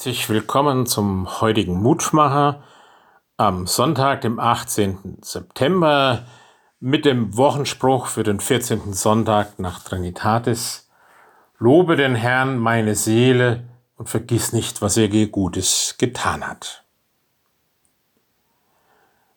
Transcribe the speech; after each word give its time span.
Herzlich 0.00 0.30
willkommen 0.30 0.86
zum 0.86 1.42
heutigen 1.42 1.74
Mutmacher 1.82 2.62
am 3.36 3.66
Sonntag, 3.66 4.22
dem 4.22 4.40
18. 4.40 5.18
September, 5.20 6.24
mit 6.78 7.04
dem 7.04 7.36
Wochenspruch 7.36 8.06
für 8.06 8.22
den 8.22 8.40
14. 8.40 8.94
Sonntag 8.94 9.58
nach 9.58 9.84
Trinitatis. 9.84 10.88
Lobe 11.58 11.96
den 11.96 12.14
Herrn 12.14 12.56
meine 12.56 12.94
Seele 12.94 13.68
und 13.98 14.08
vergiss 14.08 14.54
nicht, 14.54 14.80
was 14.80 14.96
er 14.96 15.08
dir 15.08 15.28
Gutes 15.28 15.96
getan 15.98 16.48
hat. 16.48 16.82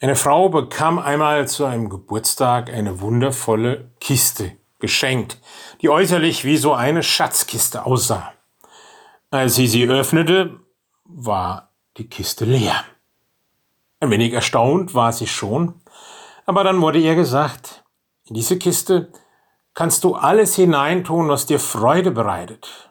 Eine 0.00 0.16
Frau 0.16 0.48
bekam 0.48 0.98
einmal 0.98 1.46
zu 1.46 1.66
einem 1.66 1.88
Geburtstag 1.88 2.68
eine 2.68 3.00
wundervolle 3.00 3.92
Kiste 4.00 4.56
geschenkt, 4.80 5.38
die 5.82 5.88
äußerlich 5.88 6.44
wie 6.44 6.56
so 6.56 6.74
eine 6.74 7.04
Schatzkiste 7.04 7.86
aussah. 7.86 8.32
Als 9.30 9.56
sie 9.56 9.66
sie 9.66 9.86
öffnete, 9.86 10.58
war 11.04 11.72
die 11.98 12.08
Kiste 12.08 12.46
leer. 12.46 12.82
Ein 14.00 14.10
wenig 14.10 14.32
erstaunt 14.32 14.94
war 14.94 15.12
sie 15.12 15.26
schon, 15.26 15.82
aber 16.46 16.64
dann 16.64 16.80
wurde 16.80 16.98
ihr 16.98 17.14
gesagt, 17.14 17.84
in 18.24 18.34
diese 18.34 18.58
Kiste 18.58 19.12
kannst 19.74 20.02
du 20.04 20.14
alles 20.14 20.54
hineintun, 20.54 21.28
was 21.28 21.44
dir 21.44 21.60
Freude 21.60 22.10
bereitet. 22.10 22.90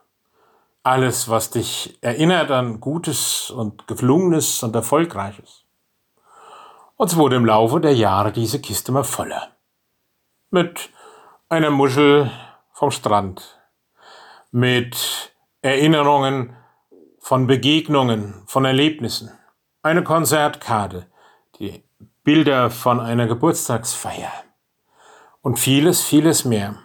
Alles, 0.84 1.28
was 1.28 1.50
dich 1.50 1.98
erinnert 2.02 2.52
an 2.52 2.80
Gutes 2.82 3.50
und 3.50 3.88
Gelungenes 3.88 4.62
und 4.62 4.76
Erfolgreiches. 4.76 5.66
Und 6.98 7.12
es 7.12 7.18
wurde 7.18 7.38
im 7.38 7.46
Laufe 7.46 7.82
der 7.82 7.96
Jahre 7.96 8.32
diese 8.32 8.62
Kiste 8.62 8.92
immer 8.92 9.04
voller. 9.04 9.56
Mit 10.52 10.92
einer 11.50 11.72
Muschel 11.72 12.32
vom 12.74 12.92
Strand, 12.92 13.60
mit 14.52 15.34
Erinnerungen 15.62 16.56
von 17.20 17.48
Begegnungen, 17.48 18.44
von 18.46 18.66
Erlebnissen, 18.66 19.32
eine 19.82 20.04
Konzertkarte, 20.04 21.08
die 21.60 21.84
Bilder 22.24 22.70
von 22.70 23.00
einer 23.00 23.28
Geburtstagsfeier 23.28 24.32
und 25.42 25.60
vieles, 25.60 26.04
vieles 26.04 26.46
mehr. 26.46 26.76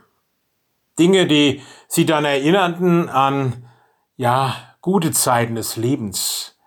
Dinge, 0.98 1.26
die 1.26 1.62
sie 1.88 2.06
dann 2.06 2.24
erinnerten 2.24 3.08
an, 3.08 3.68
ja, 4.16 4.54
gute 4.80 5.10
Zeiten 5.10 5.54
des 5.54 5.76
Lebens, 5.76 6.58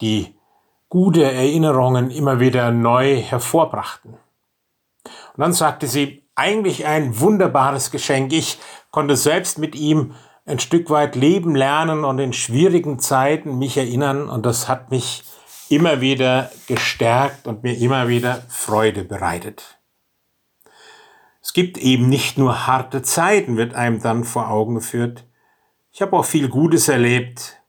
die 0.00 0.34
gute 0.88 1.24
Erinnerungen 1.24 2.10
immer 2.10 2.40
wieder 2.40 2.70
neu 2.70 3.16
hervorbrachten. 3.20 4.12
Und 4.12 5.38
dann 5.38 5.52
sagte 5.52 5.86
sie, 5.86 6.24
eigentlich 6.34 6.86
ein 6.86 7.20
wunderbares 7.20 7.90
Geschenk. 7.90 8.32
Ich 8.32 8.58
konnte 8.90 9.16
selbst 9.16 9.58
mit 9.58 9.74
ihm 9.74 10.14
ein 10.50 10.58
Stück 10.58 10.90
weit 10.90 11.14
leben 11.14 11.54
lernen 11.54 12.04
und 12.04 12.18
in 12.18 12.32
schwierigen 12.32 12.98
Zeiten 12.98 13.58
mich 13.58 13.76
erinnern 13.76 14.28
und 14.28 14.44
das 14.44 14.68
hat 14.68 14.90
mich 14.90 15.22
immer 15.68 16.00
wieder 16.00 16.50
gestärkt 16.66 17.46
und 17.46 17.62
mir 17.62 17.78
immer 17.78 18.08
wieder 18.08 18.42
Freude 18.48 19.04
bereitet. 19.04 19.78
Es 21.40 21.52
gibt 21.52 21.78
eben 21.78 22.08
nicht 22.08 22.36
nur 22.36 22.66
harte 22.66 23.02
Zeiten, 23.02 23.56
wird 23.56 23.74
einem 23.74 24.02
dann 24.02 24.24
vor 24.24 24.50
Augen 24.50 24.74
geführt. 24.74 25.24
Ich 25.92 26.02
habe 26.02 26.16
auch 26.16 26.24
viel 26.24 26.48
Gutes 26.48 26.88
erlebt. 26.88 27.62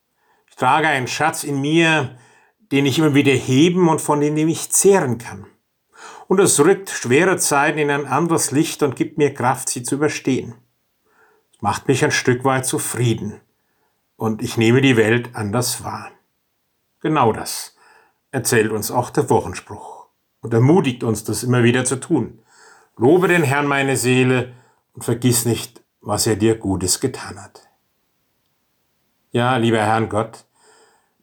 Ich 0.50 0.56
trage 0.56 0.88
einen 0.88 1.08
Schatz 1.08 1.44
in 1.44 1.62
mir, 1.62 2.18
den 2.72 2.86
ich 2.86 2.98
immer 2.98 3.14
wieder 3.14 3.32
heben 3.32 3.90
und 3.90 4.02
von 4.02 4.20
dem 4.20 4.36
ich 4.48 4.72
zehren 4.72 5.20
kann. 5.20 5.46
Und 6.28 6.40
es 6.40 6.60
rückt 6.60 6.90
schwere 6.90 7.38
Zeiten 7.38 7.78
in 7.78 7.92
ein 7.92 8.06
anderes 8.06 8.52
Licht 8.52 8.82
und 8.82 8.96
gibt 8.96 9.18
mir 9.18 9.34
Kraft, 9.34 9.70
sie 9.70 9.84
zu 9.84 9.96
überstehen 9.96 10.61
macht 11.62 11.88
mich 11.88 12.04
ein 12.04 12.12
Stück 12.12 12.44
weit 12.44 12.66
zufrieden 12.66 13.40
und 14.18 14.42
ich 14.42 14.58
nehme 14.58 14.82
die 14.82 14.98
Welt 14.98 15.30
anders 15.34 15.84
wahr. 15.84 16.12
Genau 17.00 17.32
das 17.32 17.78
erzählt 18.32 18.72
uns 18.72 18.92
auch 18.92 19.10
der 19.10 19.30
Wochenspruch 19.30 20.08
und 20.42 20.54
ermutigt 20.54 21.04
uns, 21.04 21.24
das 21.24 21.44
immer 21.44 21.64
wieder 21.64 21.86
zu 21.86 22.00
tun. 22.00 22.40
Lobe 22.98 23.28
den 23.28 23.44
Herrn 23.44 23.68
meine 23.68 23.96
Seele 23.96 24.54
und 24.94 25.04
vergiss 25.04 25.46
nicht, 25.46 25.82
was 26.02 26.28
er 26.28 26.36
dir 26.36 26.56
Gutes 26.56 27.00
getan 27.00 27.42
hat. 27.42 27.68
Ja, 29.32 29.58
lieber 29.58 29.80
Herrn 29.80 30.10
Gott, 30.10 30.46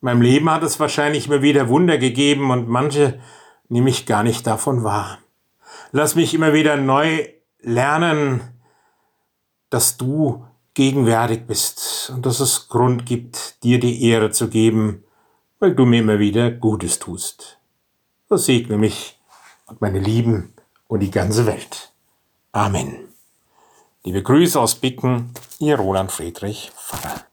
in 0.00 0.06
meinem 0.06 0.22
Leben 0.22 0.50
hat 0.50 0.62
es 0.62 0.80
wahrscheinlich 0.80 1.26
immer 1.26 1.42
wieder 1.42 1.68
Wunder 1.68 1.98
gegeben 1.98 2.50
und 2.50 2.68
manche 2.68 3.20
nehme 3.68 3.90
ich 3.90 4.06
gar 4.06 4.22
nicht 4.22 4.46
davon 4.46 4.84
wahr. 4.84 5.18
Lass 5.90 6.14
mich 6.14 6.34
immer 6.34 6.52
wieder 6.52 6.76
neu 6.76 7.26
lernen, 7.60 8.40
dass 9.70 9.96
du 9.96 10.44
gegenwärtig 10.74 11.46
bist 11.46 12.10
und 12.14 12.24
dass 12.24 12.40
es 12.40 12.68
Grund 12.68 13.04
gibt, 13.06 13.62
dir 13.62 13.80
die 13.80 14.04
Ehre 14.04 14.30
zu 14.30 14.48
geben, 14.48 15.04
weil 15.58 15.74
du 15.74 15.84
mir 15.84 16.00
immer 16.00 16.18
wieder 16.18 16.50
Gutes 16.50 16.98
tust. 16.98 17.58
So 18.28 18.36
segne 18.36 18.78
mich 18.78 19.18
und 19.66 19.80
meine 19.80 19.98
Lieben 19.98 20.54
und 20.86 21.00
die 21.00 21.10
ganze 21.10 21.46
Welt. 21.46 21.92
Amen. 22.52 23.08
Liebe 24.04 24.22
Grüße 24.22 24.58
aus 24.58 24.76
Bicken, 24.76 25.32
Ihr 25.58 25.76
Roland 25.76 26.12
Friedrich 26.12 26.70
Pfarrer. 26.76 27.27